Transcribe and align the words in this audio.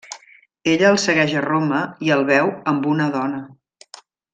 Ella 0.71 0.87
el 0.93 0.97
segueix 1.03 1.35
a 1.41 1.45
Roma 1.47 1.83
i 2.07 2.11
el 2.19 2.27
veu 2.33 2.53
amb 2.75 2.91
una 2.97 3.11
dona. 3.21 3.47